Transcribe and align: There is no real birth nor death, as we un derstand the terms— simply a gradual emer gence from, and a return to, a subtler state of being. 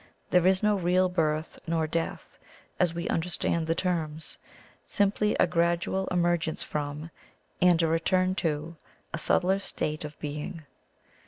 There 0.31 0.47
is 0.47 0.63
no 0.63 0.79
real 0.79 1.09
birth 1.09 1.59
nor 1.67 1.85
death, 1.85 2.39
as 2.79 2.91
we 2.95 3.07
un 3.09 3.21
derstand 3.21 3.67
the 3.67 3.75
terms— 3.75 4.39
simply 4.97 5.35
a 5.39 5.45
gradual 5.45 6.07
emer 6.11 6.39
gence 6.39 6.63
from, 6.63 7.11
and 7.61 7.79
a 7.83 7.87
return 7.87 8.33
to, 8.41 8.77
a 9.13 9.19
subtler 9.19 9.59
state 9.59 10.03
of 10.03 10.19
being. 10.19 10.63